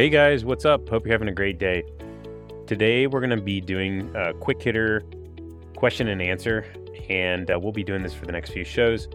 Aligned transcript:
Hey 0.00 0.08
guys, 0.08 0.46
what's 0.46 0.64
up? 0.64 0.88
Hope 0.88 1.04
you're 1.04 1.12
having 1.12 1.28
a 1.28 1.34
great 1.34 1.58
day. 1.58 1.84
Today 2.66 3.06
we're 3.06 3.20
going 3.20 3.36
to 3.36 3.42
be 3.42 3.60
doing 3.60 4.10
a 4.16 4.32
quick 4.32 4.62
hitter 4.62 5.02
question 5.76 6.08
and 6.08 6.22
answer, 6.22 6.64
and 7.10 7.50
uh, 7.50 7.60
we'll 7.60 7.70
be 7.70 7.84
doing 7.84 8.02
this 8.02 8.14
for 8.14 8.24
the 8.24 8.32
next 8.32 8.52
few 8.52 8.64
shows. 8.64 9.08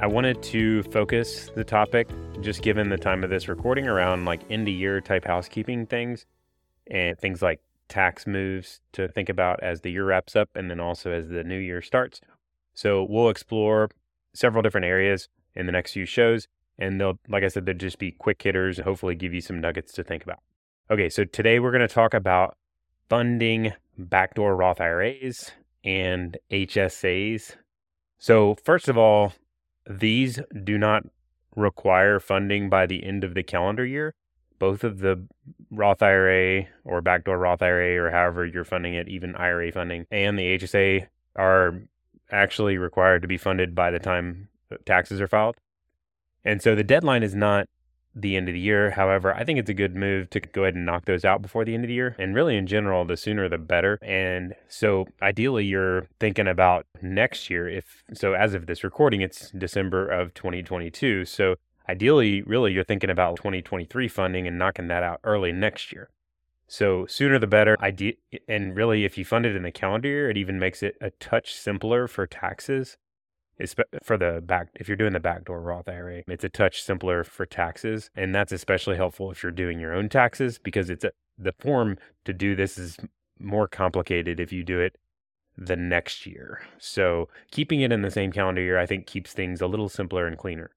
I 0.00 0.08
wanted 0.08 0.42
to 0.42 0.82
focus 0.82 1.48
the 1.54 1.62
topic, 1.62 2.08
just 2.40 2.62
given 2.62 2.88
the 2.88 2.96
time 2.96 3.22
of 3.22 3.30
this 3.30 3.46
recording, 3.46 3.86
around 3.86 4.24
like 4.24 4.40
end 4.50 4.66
of 4.66 4.74
year 4.74 5.00
type 5.00 5.24
housekeeping 5.24 5.86
things 5.86 6.26
and 6.88 7.16
things 7.16 7.40
like 7.40 7.60
tax 7.88 8.26
moves 8.26 8.80
to 8.94 9.06
think 9.06 9.28
about 9.28 9.62
as 9.62 9.82
the 9.82 9.92
year 9.92 10.06
wraps 10.06 10.34
up 10.34 10.48
and 10.56 10.68
then 10.68 10.80
also 10.80 11.12
as 11.12 11.28
the 11.28 11.44
new 11.44 11.56
year 11.56 11.80
starts. 11.80 12.20
So 12.74 13.06
we'll 13.08 13.28
explore 13.28 13.90
several 14.34 14.62
different 14.62 14.86
areas 14.86 15.28
in 15.54 15.66
the 15.66 15.72
next 15.72 15.92
few 15.92 16.04
shows. 16.04 16.48
And 16.80 17.00
they'll, 17.00 17.18
like 17.28 17.44
I 17.44 17.48
said, 17.48 17.66
they'll 17.66 17.76
just 17.76 17.98
be 17.98 18.10
quick 18.10 18.42
hitters 18.42 18.78
and 18.78 18.86
hopefully 18.86 19.14
give 19.14 19.34
you 19.34 19.40
some 19.40 19.60
nuggets 19.60 19.92
to 19.92 20.02
think 20.02 20.24
about. 20.24 20.40
Okay, 20.90 21.08
so 21.08 21.24
today 21.24 21.60
we're 21.60 21.70
going 21.70 21.86
to 21.86 21.94
talk 21.94 22.14
about 22.14 22.56
funding 23.08 23.72
backdoor 23.98 24.56
Roth 24.56 24.80
IRAs 24.80 25.52
and 25.84 26.36
HSAs. 26.50 27.56
So, 28.18 28.56
first 28.64 28.88
of 28.88 28.98
all, 28.98 29.34
these 29.88 30.40
do 30.64 30.78
not 30.78 31.04
require 31.56 32.18
funding 32.18 32.68
by 32.68 32.86
the 32.86 33.04
end 33.04 33.24
of 33.24 33.34
the 33.34 33.42
calendar 33.42 33.84
year. 33.84 34.14
Both 34.58 34.84
of 34.84 34.98
the 34.98 35.26
Roth 35.70 36.02
IRA 36.02 36.66
or 36.84 37.00
backdoor 37.00 37.38
Roth 37.38 37.62
IRA 37.62 38.02
or 38.02 38.10
however 38.10 38.44
you're 38.44 38.64
funding 38.64 38.94
it, 38.94 39.08
even 39.08 39.34
IRA 39.36 39.72
funding, 39.72 40.06
and 40.10 40.38
the 40.38 40.58
HSA 40.58 41.06
are 41.36 41.82
actually 42.30 42.78
required 42.78 43.22
to 43.22 43.28
be 43.28 43.38
funded 43.38 43.74
by 43.74 43.90
the 43.90 43.98
time 43.98 44.48
taxes 44.84 45.20
are 45.20 45.28
filed. 45.28 45.56
And 46.44 46.62
so 46.62 46.74
the 46.74 46.84
deadline 46.84 47.22
is 47.22 47.34
not 47.34 47.66
the 48.14 48.36
end 48.36 48.48
of 48.48 48.54
the 48.54 48.60
year. 48.60 48.90
However, 48.90 49.32
I 49.34 49.44
think 49.44 49.58
it's 49.58 49.70
a 49.70 49.74
good 49.74 49.94
move 49.94 50.30
to 50.30 50.40
go 50.40 50.62
ahead 50.62 50.74
and 50.74 50.84
knock 50.84 51.04
those 51.04 51.24
out 51.24 51.42
before 51.42 51.64
the 51.64 51.74
end 51.74 51.84
of 51.84 51.88
the 51.88 51.94
year. 51.94 52.16
And 52.18 52.34
really, 52.34 52.56
in 52.56 52.66
general, 52.66 53.04
the 53.04 53.16
sooner 53.16 53.48
the 53.48 53.58
better. 53.58 53.98
And 54.02 54.54
so, 54.68 55.06
ideally, 55.22 55.64
you're 55.64 56.08
thinking 56.18 56.48
about 56.48 56.86
next 57.02 57.50
year. 57.50 57.68
If 57.68 58.02
so, 58.14 58.34
as 58.34 58.54
of 58.54 58.66
this 58.66 58.82
recording, 58.82 59.20
it's 59.20 59.50
December 59.50 60.08
of 60.08 60.34
2022. 60.34 61.24
So, 61.24 61.54
ideally, 61.88 62.42
really, 62.42 62.72
you're 62.72 62.84
thinking 62.84 63.10
about 63.10 63.36
2023 63.36 64.08
funding 64.08 64.46
and 64.46 64.58
knocking 64.58 64.88
that 64.88 65.02
out 65.02 65.20
early 65.22 65.52
next 65.52 65.92
year. 65.92 66.10
So 66.66 67.04
sooner 67.06 67.36
the 67.40 67.48
better. 67.48 67.76
Ide- 67.80 68.16
and 68.46 68.76
really, 68.76 69.04
if 69.04 69.18
you 69.18 69.24
fund 69.24 69.44
it 69.44 69.56
in 69.56 69.64
the 69.64 69.72
calendar 69.72 70.08
year, 70.08 70.30
it 70.30 70.36
even 70.36 70.60
makes 70.60 70.84
it 70.84 70.96
a 71.00 71.10
touch 71.10 71.52
simpler 71.52 72.06
for 72.06 72.28
taxes 72.28 72.96
for 74.02 74.16
the 74.16 74.42
back 74.44 74.68
if 74.74 74.88
you're 74.88 74.96
doing 74.96 75.12
the 75.12 75.20
backdoor 75.20 75.60
Roth 75.60 75.88
IRA, 75.88 76.22
it's 76.28 76.44
a 76.44 76.48
touch 76.48 76.82
simpler 76.82 77.24
for 77.24 77.46
taxes, 77.46 78.10
and 78.14 78.34
that's 78.34 78.52
especially 78.52 78.96
helpful 78.96 79.30
if 79.30 79.42
you're 79.42 79.52
doing 79.52 79.78
your 79.78 79.94
own 79.94 80.08
taxes 80.08 80.58
because 80.58 80.90
it's 80.90 81.04
a, 81.04 81.12
the 81.36 81.52
form 81.58 81.98
to 82.24 82.32
do 82.32 82.54
this 82.54 82.78
is 82.78 82.96
more 83.38 83.66
complicated 83.68 84.38
if 84.38 84.52
you 84.52 84.62
do 84.62 84.80
it 84.80 84.96
the 85.56 85.76
next 85.76 86.26
year. 86.26 86.62
So 86.78 87.28
keeping 87.50 87.80
it 87.80 87.92
in 87.92 88.02
the 88.02 88.10
same 88.10 88.32
calendar 88.32 88.62
year, 88.62 88.78
I 88.78 88.86
think, 88.86 89.06
keeps 89.06 89.32
things 89.32 89.60
a 89.60 89.66
little 89.66 89.88
simpler 89.88 90.26
and 90.26 90.38
cleaner. 90.38 90.70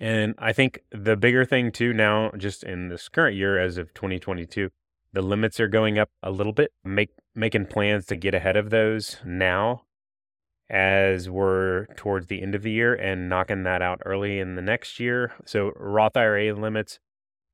And 0.00 0.34
I 0.38 0.52
think 0.52 0.80
the 0.90 1.16
bigger 1.16 1.44
thing 1.44 1.70
too 1.70 1.92
now, 1.92 2.30
just 2.36 2.64
in 2.64 2.88
this 2.88 3.08
current 3.08 3.36
year, 3.36 3.58
as 3.58 3.78
of 3.78 3.94
2022, 3.94 4.70
the 5.12 5.22
limits 5.22 5.60
are 5.60 5.68
going 5.68 5.98
up 5.98 6.10
a 6.22 6.30
little 6.30 6.52
bit. 6.52 6.72
Make 6.82 7.10
making 7.34 7.66
plans 7.66 8.06
to 8.06 8.16
get 8.16 8.34
ahead 8.34 8.56
of 8.56 8.70
those 8.70 9.18
now 9.24 9.82
as 10.74 11.30
we're 11.30 11.86
towards 11.94 12.26
the 12.26 12.42
end 12.42 12.52
of 12.56 12.62
the 12.62 12.72
year 12.72 12.92
and 12.94 13.28
knocking 13.28 13.62
that 13.62 13.80
out 13.80 14.02
early 14.04 14.40
in 14.40 14.56
the 14.56 14.62
next 14.62 14.98
year. 14.98 15.32
So 15.46 15.70
Roth 15.76 16.16
IRA 16.16 16.52
limits 16.52 16.98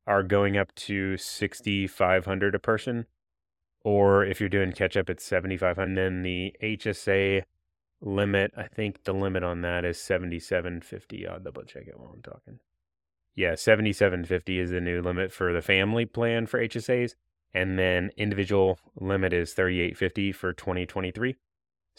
are 0.07 0.23
going 0.23 0.57
up 0.57 0.75
to 0.75 1.19
6500 1.19 2.55
a 2.55 2.59
person 2.59 3.05
or 3.85 4.25
if 4.25 4.41
you're 4.41 4.49
doing 4.49 4.73
catch 4.73 4.97
up 4.97 5.11
it's 5.11 5.23
7500 5.25 5.87
and 5.87 5.99
then 5.99 6.23
the 6.23 6.55
HSA 6.63 7.43
limit, 8.01 8.53
I 8.57 8.67
think 8.67 9.05
the 9.05 9.13
limit 9.13 9.45
on 9.45 9.61
that 9.61 9.85
is 9.85 10.01
7750. 10.01 11.29
I'll 11.29 11.41
double 11.41 11.65
check 11.65 11.87
it 11.87 12.01
while 12.01 12.13
I'm 12.15 12.23
talking. 12.23 12.61
Yeah, 13.37 13.55
7750 13.55 14.59
is 14.59 14.71
the 14.71 14.81
new 14.81 15.03
limit 15.03 15.31
for 15.31 15.53
the 15.53 15.61
family 15.61 16.07
plan 16.07 16.47
for 16.47 16.59
HSAs 16.59 17.17
and 17.53 17.79
then 17.79 18.13
individual 18.17 18.79
limit 18.99 19.35
is 19.35 19.53
3850 19.53 20.33
for 20.33 20.55
2023. 20.55 21.37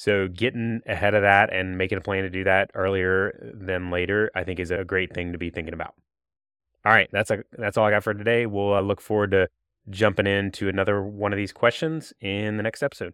So 0.02 0.28
getting 0.28 0.82
ahead 0.88 1.14
of 1.14 1.22
that 1.22 1.54
and 1.54 1.78
making 1.78 2.00
a 2.00 2.02
plan 2.02 2.24
to 2.24 2.30
do 2.32 2.44
that 2.46 2.72
earlier 2.74 3.54
than 3.54 3.92
later, 3.92 4.32
I 4.34 4.44
think 4.44 4.60
is 4.60 4.72
a 4.72 4.84
great 4.84 5.14
thing 5.14 5.32
to 5.32 5.38
be 5.38 5.52
thinking 5.52 5.76
about. 5.76 5.94
All 6.84 6.92
right, 6.92 7.08
that's 7.12 7.30
a, 7.30 7.44
that's 7.56 7.78
all 7.78 7.86
I 7.86 7.92
got 7.92 8.04
for 8.04 8.16
today. 8.16 8.48
We'll 8.48 8.74
uh, 8.74 8.82
look 8.82 9.00
forward 9.00 9.30
to 9.30 9.48
jumping 9.92 10.26
into 10.26 10.68
another 10.70 11.04
one 11.04 11.34
of 11.34 11.38
these 11.38 11.54
questions 11.54 12.14
in 12.20 12.58
the 12.58 12.64
next 12.64 12.82
episode. 12.82 13.14